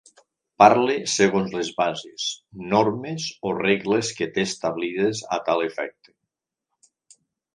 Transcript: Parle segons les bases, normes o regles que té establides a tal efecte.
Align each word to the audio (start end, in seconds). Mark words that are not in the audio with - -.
Parle 0.61 0.93
segons 1.15 1.51
les 1.57 1.67
bases, 1.81 2.25
normes 2.71 3.27
o 3.49 3.53
regles 3.59 4.11
que 4.21 4.27
té 4.39 4.45
establides 4.49 5.23
a 5.37 5.41
tal 5.51 5.61
efecte. 5.67 6.15